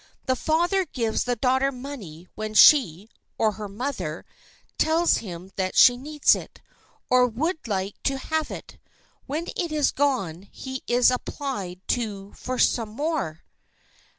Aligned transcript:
The 0.25 0.35
father 0.35 0.83
gives 0.85 1.25
the 1.25 1.35
daughter 1.35 1.71
money 1.71 2.27
when 2.33 2.55
she 2.55 3.07
(or 3.37 3.51
her 3.51 3.69
mother) 3.69 4.25
tells 4.79 5.17
him 5.17 5.51
that 5.57 5.75
she 5.75 5.95
needs 5.95 6.33
it, 6.33 6.59
or 7.11 7.27
would 7.27 7.67
like 7.67 8.01
to 8.05 8.17
have 8.17 8.49
it. 8.49 8.79
When 9.27 9.45
it 9.55 9.71
is 9.71 9.91
gone 9.91 10.47
he 10.51 10.81
is 10.87 11.11
applied 11.11 11.81
to 11.89 12.33
for 12.33 12.57
more. 12.83 13.43